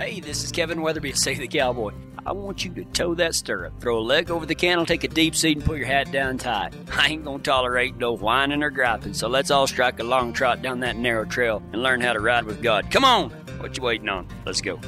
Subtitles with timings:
[0.00, 1.92] Hey, this is Kevin Weatherby, Save the Cowboy.
[2.24, 5.08] I want you to toe that stirrup, throw a leg over the cantle, take a
[5.08, 6.72] deep seat, and pull your hat down tight.
[6.96, 10.62] I ain't gonna tolerate no whining or griping, so let's all strike a long trot
[10.62, 12.90] down that narrow trail and learn how to ride with God.
[12.90, 13.28] Come on!
[13.58, 14.26] What you waiting on?
[14.46, 14.80] Let's go.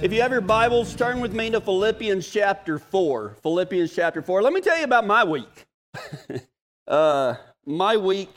[0.00, 3.36] If you have your Bibles, turn with me to Philippians chapter 4.
[3.42, 4.40] Philippians chapter 4.
[4.40, 5.66] Let me tell you about my week.
[6.88, 7.34] uh,
[7.66, 8.34] my week,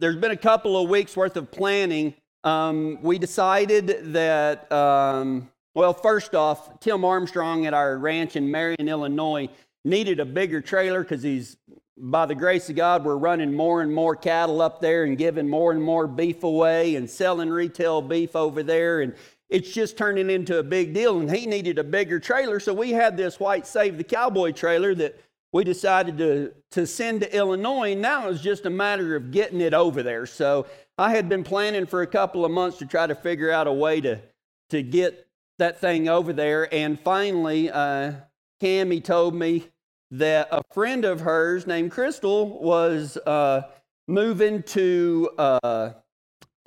[0.00, 2.14] there's been a couple of weeks worth of planning
[2.44, 8.88] um, we decided that, um, well, first off, Tim Armstrong at our ranch in Marion,
[8.88, 9.48] Illinois,
[9.84, 11.56] needed a bigger trailer because he's,
[11.96, 15.48] by the grace of God, we're running more and more cattle up there and giving
[15.48, 19.00] more and more beef away and selling retail beef over there.
[19.00, 19.14] And
[19.50, 21.18] it's just turning into a big deal.
[21.18, 22.60] And he needed a bigger trailer.
[22.60, 25.18] So we had this white Save the Cowboy trailer that
[25.52, 27.94] we decided to, to send to Illinois.
[27.94, 30.26] Now it's just a matter of getting it over there.
[30.26, 30.66] So
[31.00, 33.72] I had been planning for a couple of months to try to figure out a
[33.72, 34.20] way to,
[34.70, 35.28] to get
[35.60, 36.68] that thing over there.
[36.74, 38.14] And finally, uh,
[38.60, 39.68] Cammy told me
[40.10, 43.62] that a friend of hers named Crystal was uh,
[44.08, 45.90] moving to uh,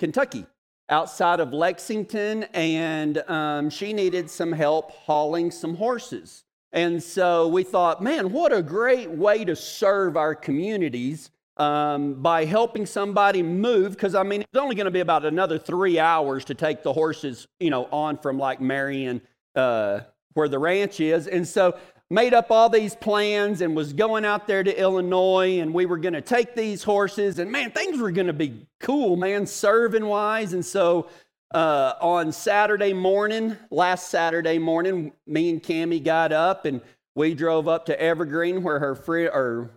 [0.00, 0.46] Kentucky
[0.88, 6.44] outside of Lexington, and um, she needed some help hauling some horses.
[6.72, 11.30] And so we thought, man, what a great way to serve our communities
[11.62, 15.58] um, by helping somebody move, because I mean, it's only going to be about another
[15.60, 19.20] three hours to take the horses, you know, on from like Marion,
[19.54, 20.00] uh,
[20.34, 21.28] where the ranch is.
[21.28, 21.78] And so
[22.10, 25.98] made up all these plans and was going out there to Illinois and we were
[25.98, 30.04] going to take these horses and man things were going to be cool man serving
[30.04, 31.08] wise and so
[31.54, 36.82] uh, on Saturday morning last Saturday morning me and Cammy got up and
[37.16, 39.70] we drove up to Evergreen where her friend or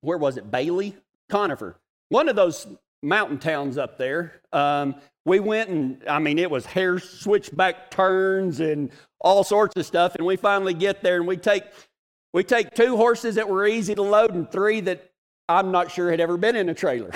[0.00, 0.94] where was it Bailey
[1.30, 1.76] Conifer,
[2.10, 2.66] one of those
[3.02, 4.42] mountain towns up there.
[4.52, 9.86] Um, we went and, I mean, it was hair switchback turns and all sorts of
[9.86, 10.14] stuff.
[10.16, 11.64] And we finally get there and we take,
[12.34, 15.10] we take two horses that were easy to load and three that
[15.48, 17.10] I'm not sure had ever been in a trailer.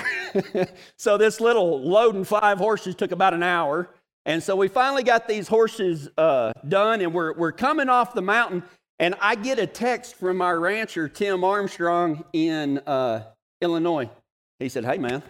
[0.97, 3.89] so this little loading five horses took about an hour.
[4.25, 8.23] And so we finally got these horses uh, done and we're, we're coming off the
[8.23, 8.63] mountain.
[8.99, 13.23] And I get a text from our rancher, Tim Armstrong, in uh,
[13.61, 14.09] Illinois.
[14.59, 15.23] He said, Hey, man,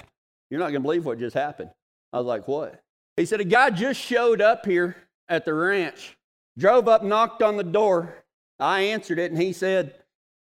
[0.50, 1.70] you're not going to believe what just happened.
[2.14, 2.82] I was like, What?
[3.18, 4.96] He said, A guy just showed up here
[5.30, 6.18] at the ranch,
[6.58, 8.16] drove up, knocked on the door.
[8.60, 9.96] I answered it, and he said,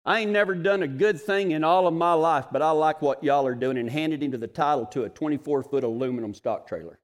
[0.03, 3.03] I ain't never done a good thing in all of my life, but I like
[3.03, 6.33] what y'all are doing, and handed him to the title to a 24 foot aluminum
[6.33, 6.99] stock trailer.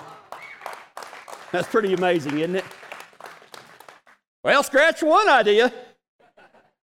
[1.52, 2.64] That's pretty amazing, isn't it?
[4.42, 5.72] Well, scratch one idea.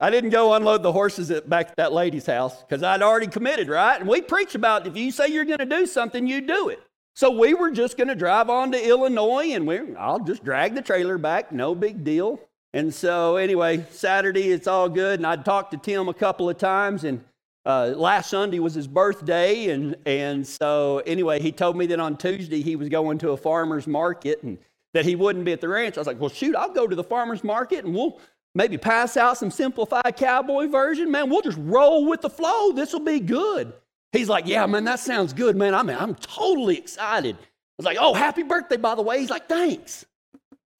[0.03, 3.29] I didn't go unload the horses at back at that lady's house because I'd already
[3.29, 4.01] committed, right?
[4.01, 6.81] And we preach about if you say you're going to do something, you do it.
[7.15, 10.75] So we were just going to drive on to Illinois and we, I'll just drag
[10.75, 12.41] the trailer back, no big deal.
[12.73, 15.21] And so, anyway, Saturday it's all good.
[15.21, 17.05] And I'd talked to Tim a couple of times.
[17.05, 17.23] And
[17.65, 19.69] uh, last Sunday was his birthday.
[19.71, 23.37] And, and so, anyway, he told me that on Tuesday he was going to a
[23.37, 24.59] farmer's market and
[24.95, 25.97] that he wouldn't be at the ranch.
[25.97, 28.19] I was like, well, shoot, I'll go to the farmer's market and we'll
[28.55, 31.11] Maybe pass out some simplified cowboy version.
[31.11, 32.73] Man, we'll just roll with the flow.
[32.73, 33.73] This will be good.
[34.13, 35.75] He's like, Yeah, man, that sounds good, man.
[35.75, 37.37] I mean, I'm totally excited.
[37.37, 37.41] I
[37.79, 39.21] was like, Oh, happy birthday, by the way.
[39.21, 40.05] He's like, Thanks.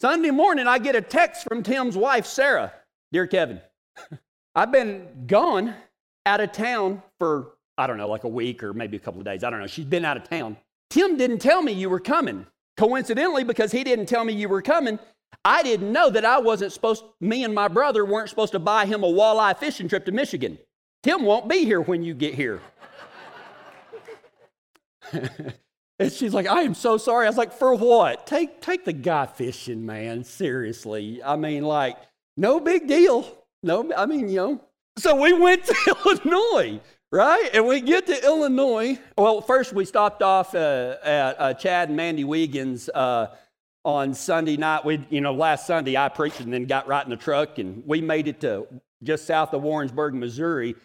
[0.01, 2.73] Sunday morning, I get a text from Tim's wife, Sarah
[3.13, 3.61] Dear Kevin,
[4.55, 5.75] I've been gone
[6.27, 9.25] out of town for, I don't know, like a week or maybe a couple of
[9.25, 9.45] days.
[9.45, 9.67] I don't know.
[9.67, 10.57] She's been out of town.
[10.91, 12.47] Tim didn't tell me you were coming.
[12.77, 14.99] Coincidentally, because he didn't tell me you were coming,
[15.45, 18.87] I didn't know that I wasn't supposed, me and my brother weren't supposed to buy
[18.87, 20.59] him a walleye fishing trip to Michigan.
[21.03, 22.61] Tim won't be here when you get here.
[25.99, 27.27] and she's like, I am so sorry.
[27.27, 28.27] I was like, for what?
[28.27, 30.23] Take, take the guy fishing, man.
[30.23, 31.21] Seriously.
[31.25, 31.97] I mean, like,
[32.37, 33.37] no big deal.
[33.65, 34.61] No, I mean, you know.
[34.99, 37.51] So we went to Illinois, right?
[37.53, 38.99] And we get to Illinois.
[39.19, 42.89] Well, first we stopped off uh, at uh, Chad and Mandy Wiegand's.
[42.89, 43.35] Uh,
[43.85, 44.85] on Sunday night.
[44.85, 47.83] We, you know, last Sunday I preached and then got right in the truck and
[47.87, 48.67] we made it to
[49.03, 50.77] just south of Warrensburg, Missouri.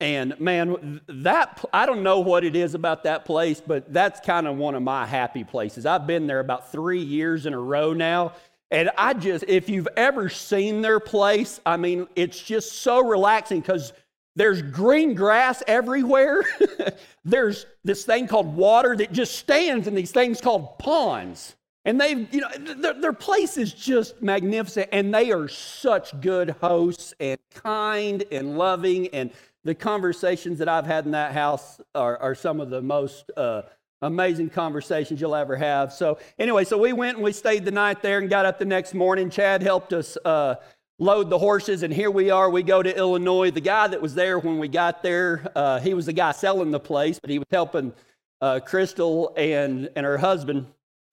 [0.00, 4.46] And man, that I don't know what it is about that place, but that's kind
[4.46, 5.86] of one of my happy places.
[5.86, 8.32] I've been there about three years in a row now.
[8.70, 13.60] And I just, if you've ever seen their place, I mean, it's just so relaxing
[13.60, 13.92] because
[14.34, 16.42] there's green grass everywhere.
[17.24, 21.54] there's this thing called water that just stands in these things called ponds.
[21.84, 24.88] And they you know, their, their, place is just magnificent.
[24.92, 29.08] And they are such good hosts and kind and loving.
[29.08, 29.30] And
[29.64, 33.62] the conversations that I've had in that house are, are some of the most uh,
[34.00, 35.92] amazing conversations you'll ever have.
[35.92, 38.64] So, anyway, so we went and we stayed the night there and got up the
[38.64, 39.30] next morning.
[39.30, 40.16] Chad helped us.
[40.24, 40.56] Uh,
[40.98, 42.48] load the horses, and here we are.
[42.48, 43.50] We go to Illinois.
[43.50, 46.70] The guy that was there when we got there, uh, he was the guy selling
[46.70, 47.92] the place, but he was helping
[48.40, 50.66] uh, Crystal and, and her husband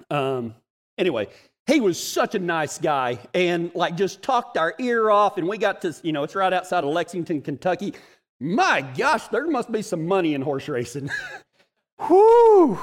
[0.10, 0.56] um,
[0.98, 1.28] anyway,
[1.68, 5.38] he was such a nice guy and like just talked our ear off.
[5.38, 7.94] And we got to, you know, it's right outside of Lexington, Kentucky.
[8.40, 11.10] My gosh, there must be some money in horse racing.
[12.10, 12.80] Whoo!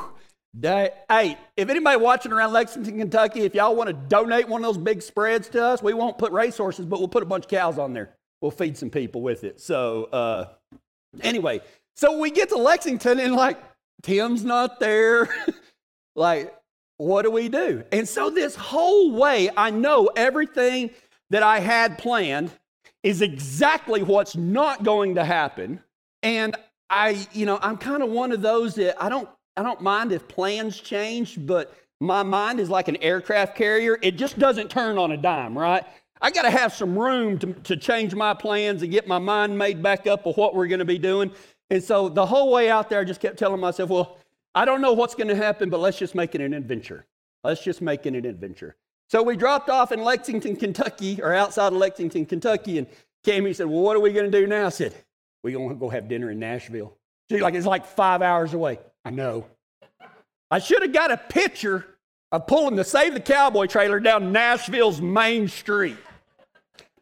[0.61, 4.83] Hey, if anybody watching around Lexington, Kentucky, if y'all want to donate one of those
[4.83, 7.79] big spreads to us, we won't put racehorses, but we'll put a bunch of cows
[7.79, 8.15] on there.
[8.41, 9.61] We'll feed some people with it.
[9.61, 10.49] So, uh,
[11.21, 11.61] anyway,
[11.97, 13.59] so we get to Lexington and like
[14.03, 15.29] Tim's not there.
[16.17, 16.55] like
[16.99, 17.85] what do we do?
[17.93, 20.91] And so, this whole way, I know everything
[21.31, 22.51] that I had planned
[23.03, 25.81] is exactly what's not going to happen.
[26.23, 26.57] And
[26.89, 30.13] I, you know, I'm kind of one of those that I don't, I don't mind
[30.13, 33.99] if plans change, but my mind is like an aircraft carrier.
[34.03, 35.85] It just doesn't turn on a dime, right?
[36.23, 39.57] I got to have some room to, to change my plans and get my mind
[39.59, 41.31] made back up of what we're going to be doing.
[41.71, 44.17] And so the whole way out there, I just kept telling myself, well,
[44.57, 47.05] I don't know what's going to happen, but let's just make it an adventure.
[47.45, 48.75] Let's just make it an adventure.
[49.11, 52.87] So we dropped off in Lexington, Kentucky, or outside of Lexington, Kentucky, and
[53.25, 54.67] Cammy said, Well, what are we going to do now?
[54.67, 54.95] I said,
[55.45, 56.97] We're going to go have dinner in Nashville.
[57.31, 58.79] She's like, It's like five hours away.
[59.05, 59.45] I know.
[60.51, 61.85] I should have got a picture
[62.33, 65.97] of pulling the Save the Cowboy trailer down Nashville's main street.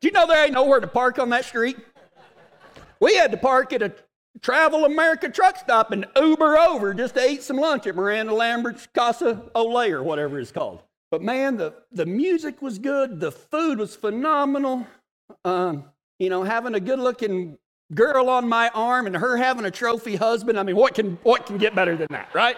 [0.01, 1.77] Do you know there ain't nowhere to park on that street?
[3.01, 3.93] We had to park at a
[4.41, 8.89] Travel America truck stop and Uber over just to eat some lunch at Miranda Lambert's
[8.93, 10.83] Casa Olay or whatever it's called.
[11.11, 14.87] But man, the, the music was good, the food was phenomenal.
[15.45, 15.85] Um,
[16.19, 17.57] you know, having a good looking
[17.95, 20.59] girl on my arm and her having a trophy husband.
[20.59, 22.57] I mean, what can what can get better than that, right?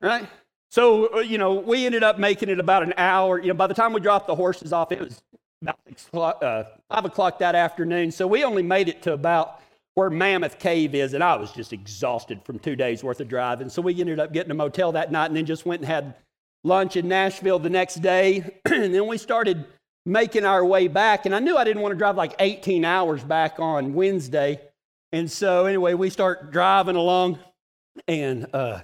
[0.00, 0.26] Right?
[0.70, 3.38] So, uh, you know, we ended up making it about an hour.
[3.38, 5.22] You know, by the time we dropped the horses off, it was
[5.60, 8.10] about six o'clock, uh, five o'clock that afternoon.
[8.10, 9.60] So we only made it to about
[9.94, 13.68] where Mammoth Cave is, and I was just exhausted from two days worth of driving.
[13.68, 16.14] So we ended up getting a motel that night and then just went and had
[16.64, 18.58] lunch in Nashville the next day.
[18.64, 19.66] and then we started
[20.06, 21.26] making our way back.
[21.26, 24.60] And I knew I didn't want to drive like 18 hours back on Wednesday.
[25.12, 27.38] And so anyway, we start driving along,
[28.08, 28.80] and uh,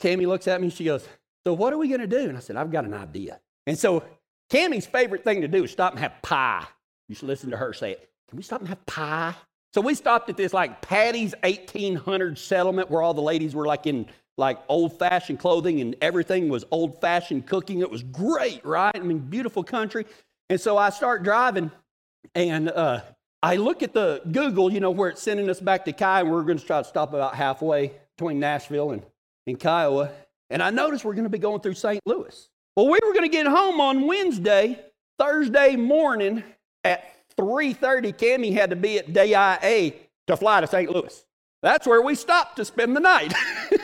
[0.00, 0.68] Tammy looks at me.
[0.68, 1.08] She goes,
[1.46, 3.78] "So what are we going to do?" And I said, "I've got an idea." And
[3.78, 4.02] so
[4.50, 6.66] Tammy's favorite thing to do is stop and have pie.
[7.08, 8.06] You should listen to her say it.
[8.28, 9.32] Can we stop and have pie?
[9.76, 13.86] So we stopped at this like Patty's 1800 settlement where all the ladies were like
[13.86, 14.06] in
[14.38, 17.80] like old fashioned clothing and everything was old fashioned cooking.
[17.80, 18.90] It was great, right?
[18.96, 20.06] I mean, beautiful country.
[20.48, 21.70] And so I start driving
[22.34, 23.02] and uh,
[23.42, 26.20] I look at the Google, you know, where it's sending us back to Kiowa.
[26.30, 29.02] And we're going to try to stop about halfway between Nashville and,
[29.46, 30.10] and Kiowa.
[30.48, 32.00] And I notice we're going to be going through St.
[32.06, 32.48] Louis.
[32.76, 34.80] Well, we were going to get home on Wednesday,
[35.18, 36.44] Thursday morning
[36.82, 37.04] at
[37.38, 39.92] 3.30, Cammie had to be at DIA
[40.26, 40.90] to fly to St.
[40.90, 41.24] Louis.
[41.62, 43.34] That's where we stopped to spend the night.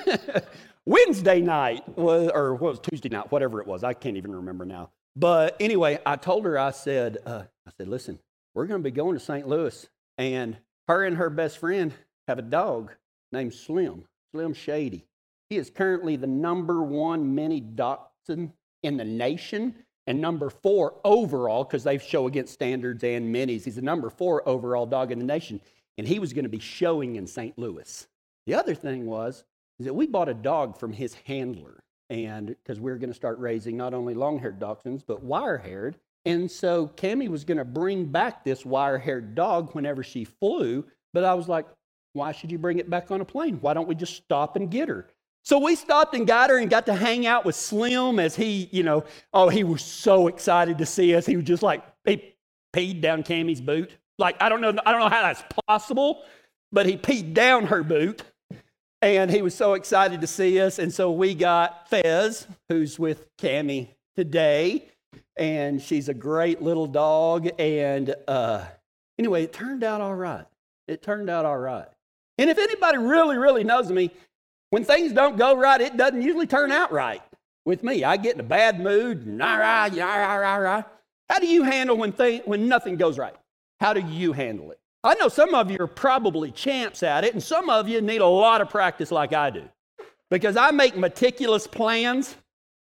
[0.87, 3.84] Wednesday night, was, or what was Tuesday night, whatever it was.
[3.84, 4.90] I can't even remember now.
[5.16, 8.19] But anyway, I told her, I said, uh, I said, listen,
[8.54, 9.46] we're going to be going to St.
[9.46, 9.87] Louis.
[10.19, 10.56] And
[10.88, 11.93] her and her best friend
[12.28, 12.90] have a dog
[13.31, 15.05] named Slim, Slim Shady.
[15.50, 18.52] He is currently the number one mini dachshund
[18.82, 19.75] in the nation.
[20.06, 24.46] And number four overall, because they show against standards and minis, he's the number four
[24.48, 25.60] overall dog in the nation.
[25.96, 27.56] And he was going to be showing in St.
[27.58, 28.08] Louis.
[28.46, 29.44] The other thing was
[29.79, 31.82] is that we bought a dog from his handler.
[32.10, 35.56] And because we we're going to start raising not only long haired dachshunds, but wire
[35.58, 35.96] haired.
[36.24, 40.84] And so Cammy was going to bring back this wire haired dog whenever she flew.
[41.15, 41.67] But I was like,
[42.15, 43.58] why should you bring it back on a plane?
[43.60, 45.08] Why don't we just stop and get her?
[45.44, 48.69] So we stopped and got her, and got to hang out with Slim as he,
[48.70, 51.27] you know, oh, he was so excited to see us.
[51.27, 52.34] He was just like, he
[52.72, 53.91] peed down Cammy's boot.
[54.19, 56.22] Like, I don't know, I don't know how that's possible,
[56.70, 58.22] but he peed down her boot.
[59.01, 60.79] And he was so excited to see us.
[60.79, 64.87] And so we got Fez, who's with Cammy today.
[65.37, 67.49] And she's a great little dog.
[67.58, 68.65] And uh,
[69.19, 70.44] anyway, it turned out all right.
[70.87, 71.89] It turned out all right.
[72.39, 74.13] And if anybody really, really knows me,
[74.72, 77.20] when things don't go right, it doesn't usually turn out right
[77.67, 78.05] with me.
[78.05, 80.82] I get in a bad mood, and rah, rah, rah, rah, rah.
[81.29, 83.34] How do you handle when, thing, when nothing goes right?
[83.81, 84.79] How do you handle it?
[85.05, 88.22] I know some of you are probably champs at it, and some of you need
[88.22, 89.64] a lot of practice like I do
[90.31, 92.34] because I make meticulous plans,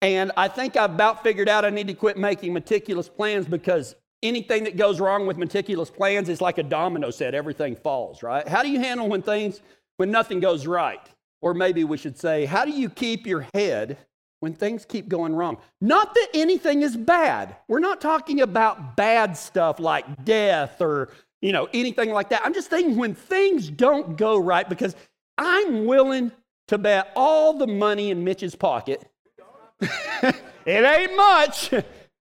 [0.04, 3.96] and I think I've about figured out I need to quit making meticulous plans because
[4.22, 8.46] anything that goes wrong with meticulous plans is like a domino set everything falls right
[8.50, 9.62] how do you handle when things
[9.96, 11.00] when nothing goes right
[11.42, 13.98] or maybe we should say, how do you keep your head
[14.42, 15.58] when things keep going wrong?
[15.80, 17.56] Not that anything is bad.
[17.68, 21.10] We're not talking about bad stuff like death or,
[21.42, 22.42] you know, anything like that.
[22.44, 24.96] I'm just thinking when things don't go right because
[25.38, 26.32] I'm willing
[26.68, 29.02] to bet all the money in Mitch's pocket.
[29.82, 31.74] it ain't much,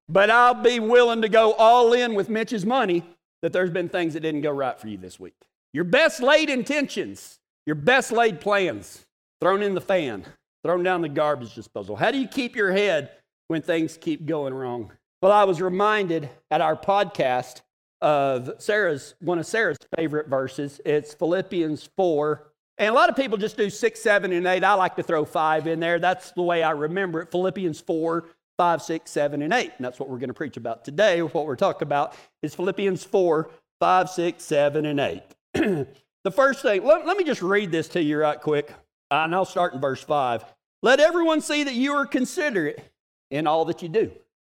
[0.08, 3.02] but I'll be willing to go all in with Mitch's money
[3.42, 5.34] that there's been things that didn't go right for you this week.
[5.72, 9.04] Your best laid intentions, your best laid plans
[9.40, 10.24] thrown in the fan,
[10.64, 11.96] thrown down the garbage disposal?
[11.96, 13.10] How do you keep your head
[13.48, 14.92] when things keep going wrong?
[15.22, 17.62] Well, I was reminded at our podcast
[18.00, 20.80] of Sarah's one of Sarah's favorite verses.
[20.84, 22.44] It's Philippians 4.
[22.78, 24.62] And a lot of people just do 6, 7, and 8.
[24.62, 25.98] I like to throw 5 in there.
[25.98, 27.30] That's the way I remember it.
[27.32, 29.72] Philippians 4, 5, 6, 7, and 8.
[29.76, 31.20] And that's what we're going to preach about today.
[31.22, 35.22] What we're talking about is Philippians 4, 5, 6, 7, and 8.
[35.54, 38.72] the first thing, let, let me just read this to you right quick
[39.10, 40.44] and I'll start in verse 5.
[40.82, 42.82] Let everyone see that you are considerate
[43.30, 44.12] in all that you do.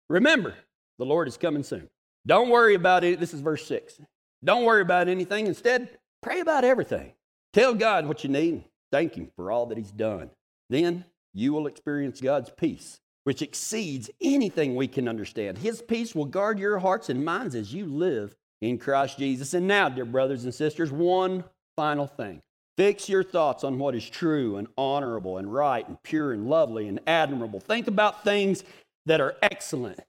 [0.09, 0.55] Remember,
[0.97, 1.89] the Lord is coming soon.
[2.25, 3.19] Don't worry about it.
[3.19, 4.01] This is verse 6.
[4.43, 5.47] Don't worry about anything.
[5.47, 5.89] Instead,
[6.23, 7.13] pray about everything.
[7.53, 8.63] Tell God what you need.
[8.91, 10.29] Thank Him for all that He's done.
[10.69, 15.57] Then you will experience God's peace, which exceeds anything we can understand.
[15.59, 19.53] His peace will guard your hearts and minds as you live in Christ Jesus.
[19.53, 21.43] And now, dear brothers and sisters, one
[21.75, 22.41] final thing.
[22.77, 26.89] Fix your thoughts on what is true and honorable and right and pure and lovely
[26.89, 27.59] and admirable.
[27.61, 28.63] Think about things
[29.05, 29.99] that are excellent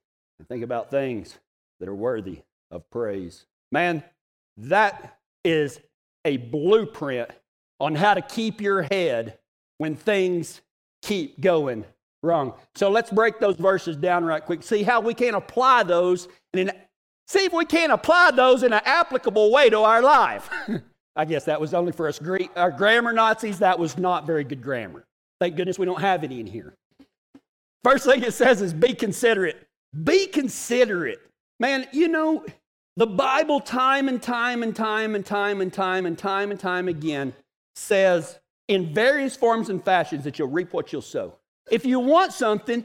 [0.40, 1.38] and think about things
[1.78, 2.40] that are worthy
[2.73, 3.46] of praise.
[3.70, 4.02] Man,
[4.56, 5.78] that is
[6.25, 7.30] a blueprint
[7.78, 9.38] on how to keep your head
[9.78, 10.61] when things
[11.02, 11.85] keep going
[12.25, 12.54] wrong.
[12.75, 14.64] So let's break those verses down right quick.
[14.64, 16.73] See how we can apply those and
[17.28, 20.50] see if we can apply those in an applicable way to our life.
[21.16, 23.61] I guess that was only for us Greek, our uh, grammar Nazis.
[23.61, 25.02] That was not very good grammar.
[25.40, 26.75] Thank goodness we don't have any in here.
[27.82, 29.66] First thing it says is be considerate.
[30.04, 31.20] Be considerate.
[31.58, 32.44] Man, you know,
[32.99, 36.88] the Bible time and time and time and time and time and time and time
[36.88, 37.32] again
[37.75, 41.35] says in various forms and fashions that you'll reap what you'll sow.
[41.70, 42.85] If you want something,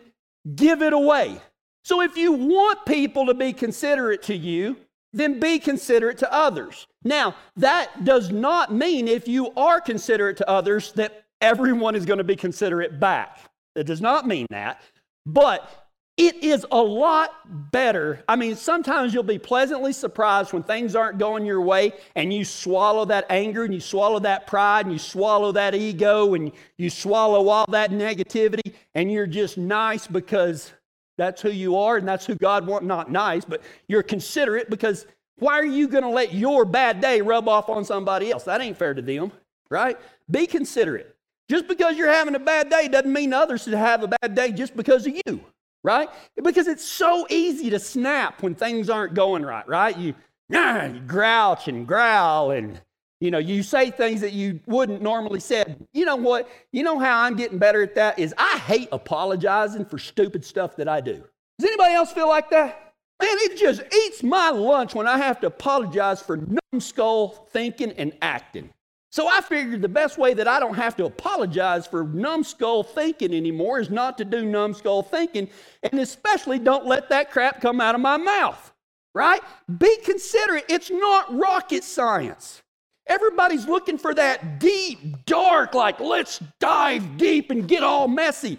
[0.55, 1.37] give it away.
[1.83, 4.77] So if you want people to be considerate to you,
[5.11, 6.87] then be considerate to others.
[7.03, 12.19] Now, that does not mean if you are considerate to others that everyone is going
[12.19, 13.39] to be considerate back.
[13.75, 14.81] It does not mean that.
[15.25, 15.69] But
[16.17, 17.31] it is a lot
[17.71, 18.23] better.
[18.27, 22.45] I mean, sometimes you'll be pleasantly surprised when things aren't going your way and you
[22.45, 26.89] swallow that anger and you swallow that pride and you swallow that ego and you
[26.91, 30.71] swallow all that negativity and you're just nice because
[31.17, 32.85] that's who you are and that's who God wants.
[32.85, 35.07] Not nice, but you're considerate because
[35.41, 38.43] why are you going to let your bad day rub off on somebody else?
[38.43, 39.31] That ain't fair to them,
[39.71, 39.97] right?
[40.29, 41.15] Be considerate.
[41.49, 44.51] Just because you're having a bad day doesn't mean others should have a bad day
[44.51, 45.41] just because of you,
[45.83, 46.07] right?
[46.43, 49.97] Because it's so easy to snap when things aren't going right, right?
[49.97, 50.13] You,
[50.47, 52.79] nah, you grouch and growl and
[53.19, 55.65] you know, you say things that you wouldn't normally say.
[55.91, 56.49] You know what?
[56.71, 60.75] You know how I'm getting better at that is I hate apologizing for stupid stuff
[60.75, 61.23] that I do.
[61.57, 62.90] Does anybody else feel like that?
[63.21, 66.39] Man, it just eats my lunch when I have to apologize for
[66.73, 68.69] numbskull thinking and acting.
[69.11, 73.35] So I figured the best way that I don't have to apologize for numbskull thinking
[73.35, 75.49] anymore is not to do numbskull thinking,
[75.83, 78.73] and especially don't let that crap come out of my mouth,
[79.13, 79.41] right?
[79.77, 80.65] Be considerate.
[80.69, 82.61] It's not rocket science.
[83.05, 88.57] Everybody's looking for that deep, dark, like, let's dive deep and get all messy.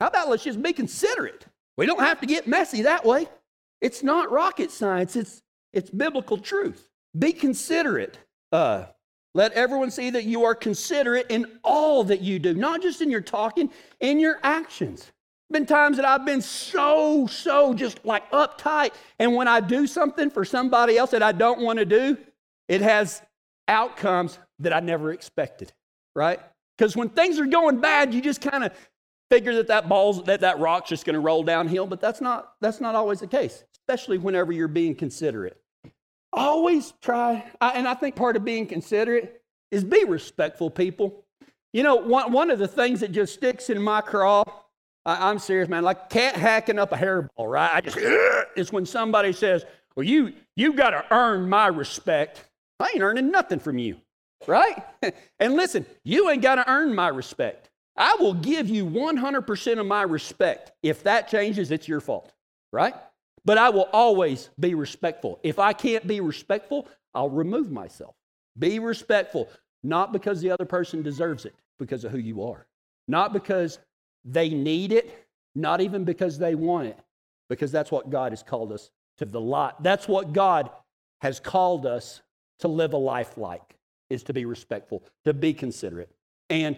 [0.00, 1.46] How about let's just be considerate?
[1.78, 3.26] We don't have to get messy that way.
[3.82, 6.88] It's not rocket science, it's, it's biblical truth.
[7.18, 8.16] Be considerate.
[8.52, 8.84] Uh,
[9.34, 13.10] let everyone see that you are considerate in all that you do, not just in
[13.10, 15.10] your talking, in your actions.
[15.50, 18.92] Been times that I've been so, so just like uptight.
[19.18, 22.16] And when I do something for somebody else that I don't want to do,
[22.68, 23.20] it has
[23.66, 25.72] outcomes that I never expected,
[26.14, 26.38] right?
[26.78, 28.72] Because when things are going bad, you just kind of
[29.28, 32.52] figure that that ball's that that rock's just going to roll downhill, but that's not
[32.60, 35.58] that's not always the case especially whenever you're being considerate.
[36.32, 41.26] Always try, and I think part of being considerate is be respectful, people.
[41.74, 44.44] You know, one, one of the things that just sticks in my craw,
[45.04, 47.70] I, am serious, man, like cat hacking up a hairball, right?
[47.72, 47.98] I just,
[48.56, 52.44] it's when somebody says, well, you, you got to earn my respect.
[52.80, 53.98] I ain't earning nothing from you,
[54.46, 54.82] right?
[55.38, 57.68] and listen, you ain't got to earn my respect.
[57.94, 60.72] I will give you 100% of my respect.
[60.82, 62.32] If that changes, it's your fault,
[62.72, 62.94] right?
[63.44, 65.40] But I will always be respectful.
[65.42, 68.14] If I can't be respectful, I'll remove myself.
[68.58, 69.48] Be respectful,
[69.82, 72.66] not because the other person deserves it, because of who you are,
[73.08, 73.78] not because
[74.24, 75.10] they need it,
[75.56, 76.98] not even because they want it,
[77.48, 79.82] because that's what God has called us to the lot.
[79.82, 80.70] That's what God
[81.20, 82.20] has called us
[82.60, 83.76] to live a life like,
[84.08, 86.10] is to be respectful, to be considerate.
[86.48, 86.76] And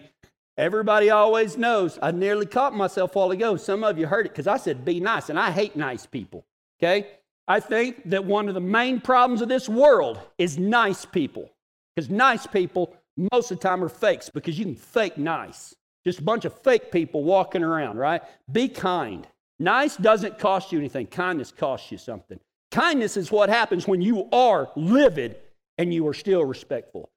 [0.57, 3.55] everybody always knows, I nearly caught myself while ago.
[3.55, 6.43] Some of you heard it because I said, be nice, and I hate nice people.
[6.79, 7.07] Okay?
[7.47, 11.49] I think that one of the main problems of this world is nice people.
[11.95, 12.95] Because nice people,
[13.31, 15.75] most of the time, are fakes because you can fake nice.
[16.05, 18.21] Just a bunch of fake people walking around, right?
[18.51, 19.27] Be kind.
[19.59, 22.39] Nice doesn't cost you anything, kindness costs you something.
[22.71, 25.37] Kindness is what happens when you are livid
[25.77, 27.09] and you are still respectful.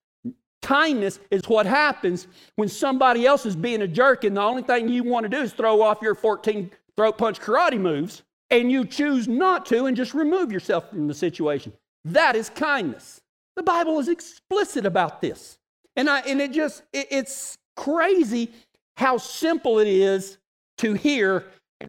[0.62, 4.88] Kindness is what happens when somebody else is being a jerk and the only thing
[4.88, 8.85] you want to do is throw off your 14 throat punch karate moves and you
[8.85, 11.73] choose not to and just remove yourself from the situation.
[12.05, 13.21] That is kindness.
[13.57, 15.59] The Bible is explicit about this.
[15.97, 18.50] And, I, and it just, it, it's crazy
[18.97, 20.38] how simple it is
[20.78, 21.45] to hear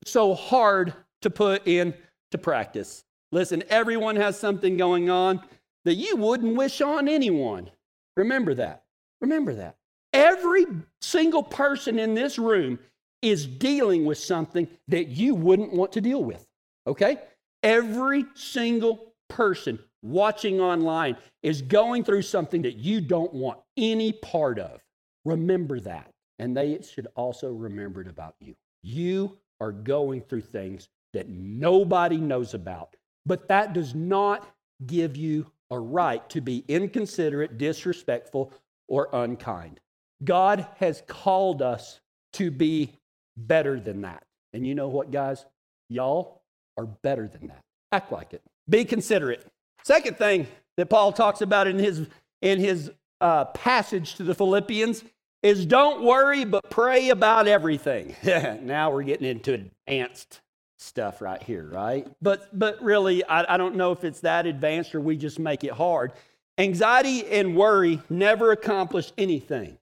[0.06, 1.94] so hard to put in
[2.32, 3.04] to practice.
[3.32, 5.42] Listen, everyone has something going on
[5.86, 7.70] that you wouldn't wish on anyone.
[8.18, 8.84] Remember that.
[9.22, 9.78] Remember that.
[10.12, 10.66] Every
[11.02, 12.80] single person in this room
[13.22, 16.48] is dealing with something that you wouldn't want to deal with
[16.88, 17.18] okay?
[17.64, 24.60] Every single person watching online is going through something that you don't want any part
[24.60, 24.82] of.
[25.26, 26.10] Remember that.
[26.40, 28.56] And they should also remember it about you.
[28.82, 32.96] You are going through things that nobody knows about,
[33.26, 34.50] but that does not
[34.86, 38.54] give you a right to be inconsiderate, disrespectful,
[38.88, 39.82] or unkind.
[40.24, 42.00] God has called us
[42.34, 42.94] to be
[43.36, 44.24] better than that.
[44.54, 45.46] And you know what, guys?
[45.90, 46.39] Y'all
[46.80, 47.60] are better than that.
[47.92, 48.42] Act like it.
[48.70, 49.46] Be considerate.
[49.84, 52.08] Second thing that Paul talks about in his,
[52.42, 55.04] in his uh, passage to the Philippians
[55.44, 58.16] is don't worry, but pray about everything.
[58.62, 60.40] now we're getting into advanced
[60.78, 62.08] stuff right here, right?
[62.22, 65.64] But, but really, I, I don't know if it's that advanced or we just make
[65.64, 66.12] it hard.
[66.58, 69.78] Anxiety and worry never accomplish anything.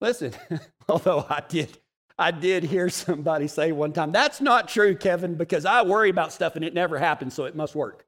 [0.00, 0.32] Listen,
[0.88, 1.76] although I did
[2.18, 6.32] I did hear somebody say one time, That's not true, Kevin, because I worry about
[6.32, 8.04] stuff and it never happens, so it must work.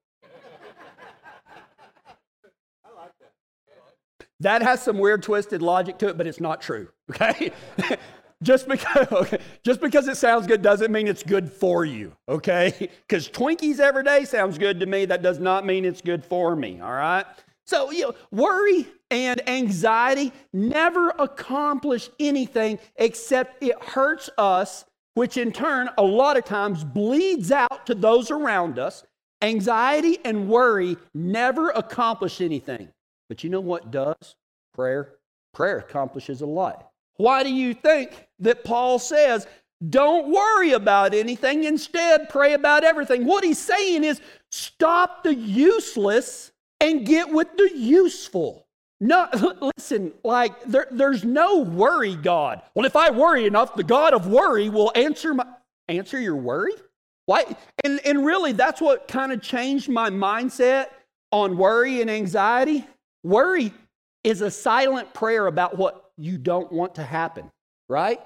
[2.84, 3.08] that.
[4.40, 7.52] that has some weird twisted logic to it, but it's not true, okay?
[8.42, 9.38] just, because, okay?
[9.64, 12.90] just because it sounds good doesn't mean it's good for you, okay?
[13.08, 15.04] Because Twinkies every day sounds good to me.
[15.06, 17.24] That does not mean it's good for me, all right?
[17.66, 25.52] So, you know, worry and anxiety never accomplish anything except it hurts us, which in
[25.52, 29.04] turn, a lot of times, bleeds out to those around us.
[29.42, 32.88] Anxiety and worry never accomplish anything.
[33.28, 34.36] But you know what does?
[34.74, 35.14] Prayer.
[35.52, 36.90] Prayer accomplishes a lot.
[37.16, 39.46] Why do you think that Paul says,
[39.88, 43.24] don't worry about anything, instead, pray about everything?
[43.26, 46.50] What he's saying is, stop the useless
[46.80, 48.63] and get with the useful.
[49.04, 49.28] No,
[49.76, 52.62] listen, like there, there's no worry God.
[52.74, 55.44] Well, if I worry enough, the God of worry will answer my
[55.88, 56.72] answer your worry?
[57.26, 57.44] Why?
[57.84, 60.86] And and really that's what kind of changed my mindset
[61.32, 62.86] on worry and anxiety.
[63.22, 63.74] Worry
[64.24, 67.50] is a silent prayer about what you don't want to happen,
[67.90, 68.20] right?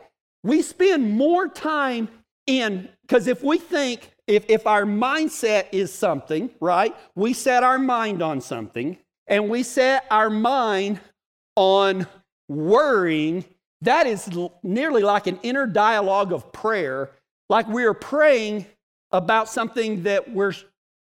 [0.44, 2.08] We spend more time
[2.46, 6.94] in because if we think if if our mindset is something, right?
[7.16, 8.96] We set our mind on something
[9.28, 11.00] and we set our mind
[11.56, 12.06] on
[12.48, 13.44] worrying,
[13.82, 14.28] that is
[14.62, 17.10] nearly like an inner dialogue of prayer,
[17.50, 18.66] like we are praying
[19.12, 20.52] about something that we're,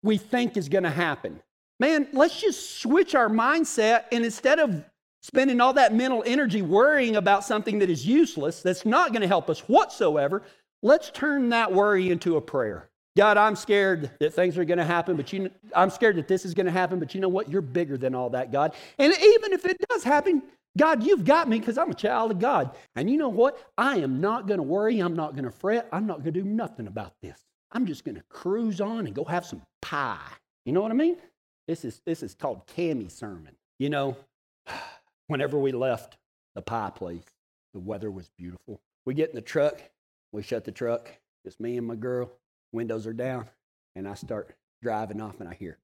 [0.02, 1.40] we think is going to happen.
[1.80, 4.84] Man, let's just switch our mindset and instead of
[5.22, 9.26] spending all that mental energy worrying about something that is useless, that's not going to
[9.28, 10.42] help us whatsoever,
[10.82, 12.88] let's turn that worry into a prayer.
[13.16, 16.44] God, I'm scared that things are going to happen, but you, I'm scared that this
[16.44, 17.48] is going to happen, but you know what?
[17.48, 18.74] You're bigger than all that, God.
[18.98, 20.42] And even if it does happen,
[20.76, 22.74] God, you've got me because I'm a child of God.
[22.96, 23.64] And you know what?
[23.78, 24.98] I am not going to worry.
[24.98, 25.88] I'm not going to fret.
[25.92, 27.40] I'm not going to do nothing about this.
[27.70, 30.18] I'm just going to cruise on and go have some pie.
[30.64, 31.16] You know what I mean?
[31.68, 33.54] This is, this is called Cami sermon.
[33.78, 34.16] You know,
[35.28, 36.16] whenever we left
[36.56, 37.24] the pie place,
[37.74, 38.80] the weather was beautiful.
[39.06, 39.80] We get in the truck.
[40.32, 41.08] We shut the truck.
[41.46, 42.28] Just me and my girl
[42.74, 43.46] windows are down,
[43.94, 45.78] and I start driving off, and I hear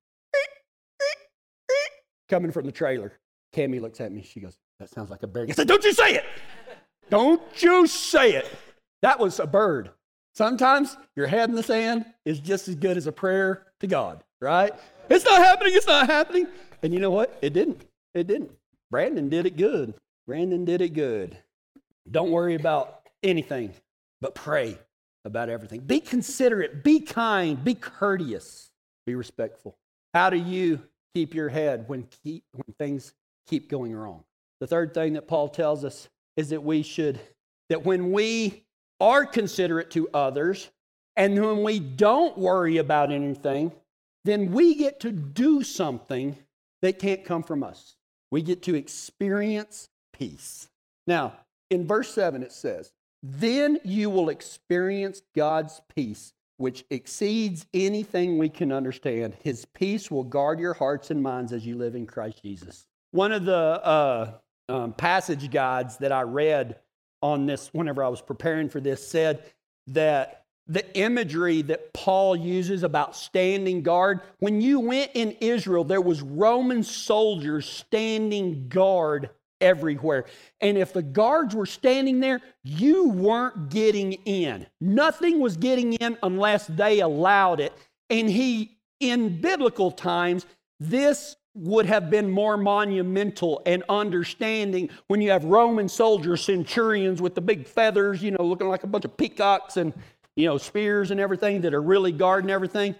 [2.28, 3.12] coming from the trailer.
[3.56, 4.22] Cammy looks at me.
[4.22, 6.24] She goes, "That sounds like a bird." I said, "Don't you say it!
[7.08, 8.48] Don't you say it!
[9.02, 9.90] That was a bird."
[10.34, 14.22] Sometimes your head in the sand is just as good as a prayer to God,
[14.40, 14.72] right?
[15.08, 15.72] It's not happening.
[15.74, 16.46] It's not happening.
[16.84, 17.36] And you know what?
[17.42, 17.84] It didn't.
[18.14, 18.52] It didn't.
[18.92, 19.94] Brandon did it good.
[20.28, 21.36] Brandon did it good.
[22.08, 23.74] Don't worry about anything,
[24.20, 24.78] but pray
[25.24, 25.80] about everything.
[25.80, 28.70] Be considerate, be kind, be courteous,
[29.06, 29.76] be respectful.
[30.14, 30.80] How do you
[31.14, 33.12] keep your head when, keep, when things
[33.48, 34.24] keep going wrong?
[34.60, 37.18] The third thing that Paul tells us is that we should,
[37.68, 38.64] that when we
[39.00, 40.70] are considerate to others
[41.16, 43.72] and when we don't worry about anything,
[44.24, 46.36] then we get to do something
[46.82, 47.96] that can't come from us.
[48.30, 50.68] We get to experience peace.
[51.06, 51.34] Now,
[51.70, 58.48] in verse 7, it says, then you will experience God's peace, which exceeds anything we
[58.48, 59.34] can understand.
[59.42, 62.86] His peace will guard your hearts and minds as you live in Christ Jesus.
[63.10, 64.32] One of the uh,
[64.68, 66.76] um, passage guides that I read
[67.22, 69.42] on this whenever I was preparing for this said
[69.88, 76.00] that the imagery that Paul uses about standing guard, when you went in Israel, there
[76.00, 79.30] was Roman soldiers standing guard
[79.60, 80.24] everywhere.
[80.60, 84.66] And if the guards were standing there, you weren't getting in.
[84.80, 87.72] Nothing was getting in unless they allowed it.
[88.08, 90.46] And he, in biblical times,
[90.78, 97.34] this would have been more monumental and understanding when you have Roman soldiers, centurions with
[97.34, 99.92] the big feathers, you know, looking like a bunch of peacocks and,
[100.36, 102.94] you know, spears and everything that are really guarding everything.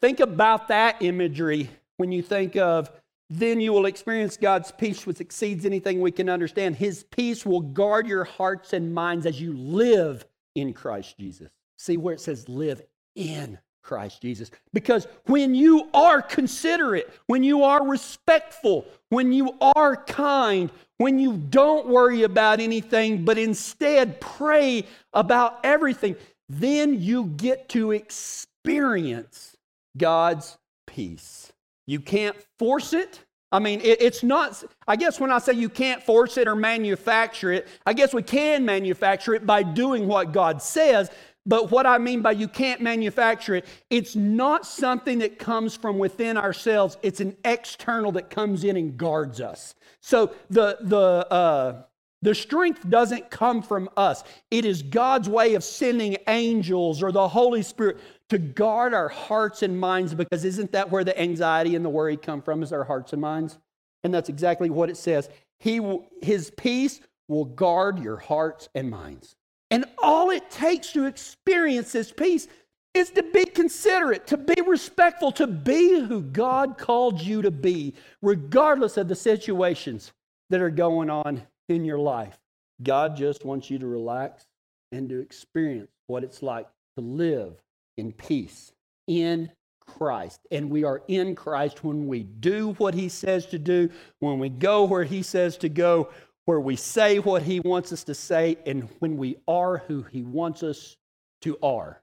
[0.00, 2.90] Think about that imagery when you think of
[3.34, 6.76] then you will experience God's peace, which exceeds anything we can understand.
[6.76, 11.48] His peace will guard your hearts and minds as you live in Christ Jesus.
[11.78, 12.82] See where it says live
[13.14, 14.50] in Christ Jesus.
[14.74, 21.34] Because when you are considerate, when you are respectful, when you are kind, when you
[21.38, 26.16] don't worry about anything, but instead pray about everything,
[26.50, 29.56] then you get to experience
[29.96, 31.50] God's peace.
[31.86, 33.20] You can't force it.
[33.50, 36.54] I mean, it, it's not, I guess when I say you can't force it or
[36.54, 41.10] manufacture it, I guess we can manufacture it by doing what God says.
[41.44, 45.98] But what I mean by you can't manufacture it, it's not something that comes from
[45.98, 49.74] within ourselves, it's an external that comes in and guards us.
[50.00, 50.96] So the, the,
[51.32, 51.82] uh,
[52.22, 54.22] the strength doesn't come from us.
[54.52, 57.98] It is God's way of sending angels or the Holy Spirit
[58.32, 62.16] to guard our hearts and minds because isn't that where the anxiety and the worry
[62.16, 63.58] come from is our hearts and minds?
[64.04, 65.28] And that's exactly what it says.
[65.60, 69.36] He will, his peace will guard your hearts and minds.
[69.70, 72.48] And all it takes to experience this peace
[72.94, 77.92] is to be considerate, to be respectful, to be who God called you to be,
[78.22, 80.10] regardless of the situations
[80.50, 82.38] that are going on in your life.
[82.82, 84.46] God just wants you to relax
[84.90, 86.66] and to experience what it's like
[86.98, 87.54] to live
[87.96, 88.72] in peace
[89.06, 89.50] in
[89.86, 90.40] Christ.
[90.50, 94.48] And we are in Christ when we do what He says to do, when we
[94.48, 96.10] go where He says to go,
[96.44, 100.22] where we say what He wants us to say, and when we are who He
[100.22, 100.96] wants us
[101.42, 102.00] to are.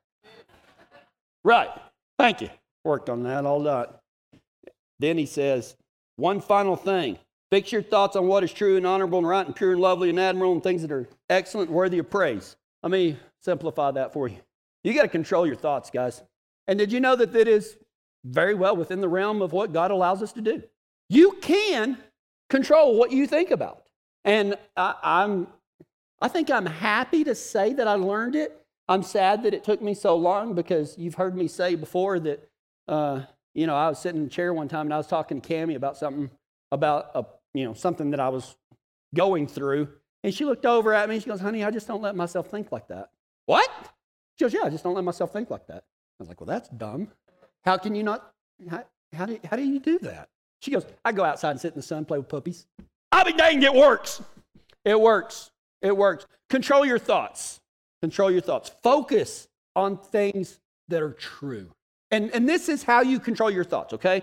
[1.44, 1.70] Right.
[2.18, 2.50] Thank you.
[2.84, 3.88] Worked on that all night.
[5.00, 5.76] Then He says,
[6.18, 7.18] one final thing.
[7.50, 10.12] Fix your thoughts on what is true and honorable and right and pure and lovely
[10.12, 12.56] and admirable and things that are excellent, worthy of praise.
[12.84, 14.38] Let me simplify that for you.
[14.84, 16.24] You got to control your thoughts, guys.
[16.68, 17.78] And did you know that that is
[18.24, 20.64] very well within the realm of what God allows us to do?
[21.10, 21.98] You can
[22.50, 23.84] control what you think about.
[24.24, 25.48] And I, I'm,
[26.22, 28.56] I think I'm happy to say that I learned it.
[28.88, 32.50] I'm sad that it took me so long because you've heard me say before that,
[32.88, 33.22] uh,
[33.54, 35.50] you know, I was sitting in a chair one time and I was talking to
[35.54, 36.30] Cammie about something
[36.72, 38.56] about a, you know, something that I was
[39.16, 39.88] going through,
[40.24, 42.46] and she looked over at me and she goes, "Honey, I just don't let myself
[42.50, 43.10] think like that."
[43.48, 43.70] What?
[44.40, 45.76] She goes, Yeah, I just don't let myself think like that.
[45.76, 45.82] I
[46.20, 47.10] was like, Well, that's dumb.
[47.66, 48.32] How can you not?
[48.70, 50.30] How, how, do, how do you do that?
[50.62, 52.66] She goes, I go outside and sit in the sun, play with puppies.
[53.12, 54.22] I'll be dang, it works.
[54.86, 55.52] It works.
[55.82, 56.26] It works.
[56.50, 57.60] Control your thoughts.
[58.02, 58.72] Control your thoughts.
[58.82, 61.70] Focus on things that are true.
[62.12, 64.22] And, and this is how you control your thoughts, okay?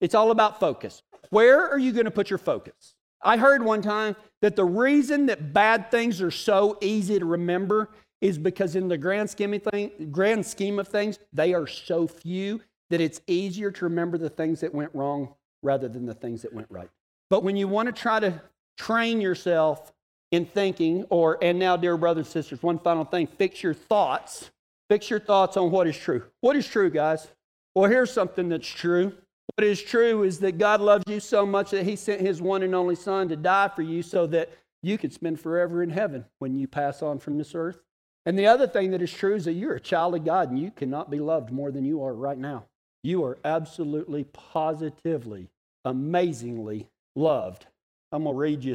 [0.00, 1.02] It's all about focus.
[1.30, 2.94] Where are you going to put your focus?
[3.22, 7.88] I heard one time that the reason that bad things are so easy to remember
[8.22, 12.06] is because in the grand scheme of, thing, grand scheme of things, they are so
[12.06, 16.40] few that it's easier to remember the things that went wrong rather than the things
[16.42, 16.88] that went right.
[17.28, 18.40] But when you want to try to
[18.78, 19.92] train yourself
[20.30, 24.50] in thinking, or, and now, dear brothers and sisters, one final thing fix your thoughts.
[24.88, 26.22] Fix your thoughts on what is true.
[26.42, 27.28] What is true, guys?
[27.74, 29.14] Well, here's something that's true.
[29.56, 32.62] What is true is that God loves you so much that He sent His one
[32.62, 34.50] and only Son to die for you so that
[34.82, 37.78] you could spend forever in heaven when you pass on from this earth.
[38.24, 40.58] And the other thing that is true is that you're a child of God and
[40.58, 42.66] you cannot be loved more than you are right now.
[43.02, 45.48] You are absolutely, positively,
[45.84, 47.66] amazingly loved.
[48.12, 48.74] I'm gonna read you.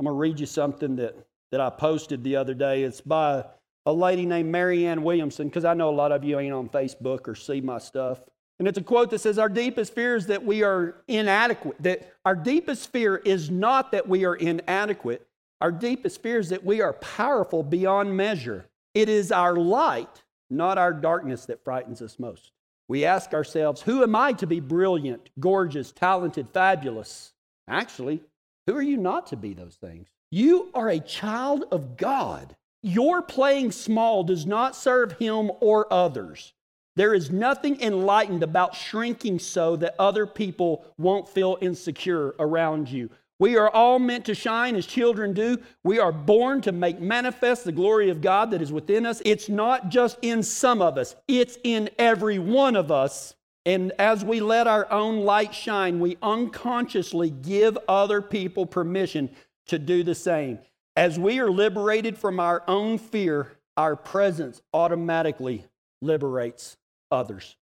[0.00, 1.14] I'm gonna read you something that
[1.52, 2.82] that I posted the other day.
[2.82, 3.44] It's by
[3.86, 7.26] a lady named Marianne Williamson because I know a lot of you ain't on Facebook
[7.28, 8.20] or see my stuff.
[8.58, 11.76] And it's a quote that says, Our deepest fear is that we are inadequate.
[11.80, 15.24] That our deepest fear is not that we are inadequate.
[15.60, 18.66] Our deepest fear is that we are powerful beyond measure.
[18.98, 22.50] It is our light, not our darkness, that frightens us most.
[22.88, 27.32] We ask ourselves, who am I to be brilliant, gorgeous, talented, fabulous?
[27.68, 28.20] Actually,
[28.66, 30.08] who are you not to be those things?
[30.32, 32.56] You are a child of God.
[32.82, 36.52] Your playing small does not serve him or others.
[36.96, 43.10] There is nothing enlightened about shrinking so that other people won't feel insecure around you.
[43.40, 45.58] We are all meant to shine as children do.
[45.84, 49.22] We are born to make manifest the glory of God that is within us.
[49.24, 53.34] It's not just in some of us, it's in every one of us.
[53.64, 59.30] And as we let our own light shine, we unconsciously give other people permission
[59.66, 60.58] to do the same.
[60.96, 65.64] As we are liberated from our own fear, our presence automatically
[66.02, 66.76] liberates
[67.12, 67.54] others.